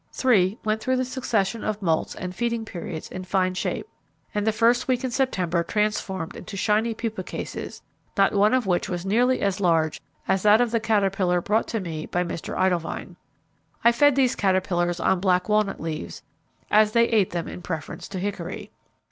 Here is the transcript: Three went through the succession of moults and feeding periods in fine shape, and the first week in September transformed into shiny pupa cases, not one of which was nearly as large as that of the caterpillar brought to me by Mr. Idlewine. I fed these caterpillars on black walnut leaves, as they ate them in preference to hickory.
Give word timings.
Three 0.11 0.57
went 0.65 0.81
through 0.81 0.95
the 0.95 1.05
succession 1.05 1.63
of 1.63 1.79
moults 1.79 2.15
and 2.15 2.33
feeding 2.33 2.65
periods 2.65 3.07
in 3.11 3.23
fine 3.23 3.53
shape, 3.53 3.87
and 4.33 4.47
the 4.47 4.51
first 4.51 4.87
week 4.87 5.03
in 5.03 5.11
September 5.11 5.61
transformed 5.61 6.35
into 6.35 6.57
shiny 6.57 6.95
pupa 6.95 7.21
cases, 7.23 7.83
not 8.17 8.33
one 8.33 8.55
of 8.55 8.65
which 8.65 8.89
was 8.89 9.05
nearly 9.05 9.41
as 9.41 9.59
large 9.59 10.01
as 10.27 10.41
that 10.41 10.59
of 10.59 10.71
the 10.71 10.79
caterpillar 10.79 11.39
brought 11.39 11.67
to 11.67 11.79
me 11.79 12.07
by 12.07 12.23
Mr. 12.23 12.57
Idlewine. 12.57 13.15
I 13.83 13.91
fed 13.91 14.15
these 14.15 14.35
caterpillars 14.35 14.99
on 14.99 15.19
black 15.19 15.47
walnut 15.47 15.79
leaves, 15.79 16.23
as 16.71 16.93
they 16.93 17.05
ate 17.09 17.29
them 17.29 17.47
in 17.47 17.61
preference 17.61 18.07
to 18.07 18.17
hickory. 18.19 18.71